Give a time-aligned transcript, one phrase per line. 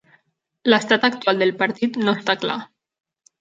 [0.73, 2.57] L'estat actual del partit no està clar.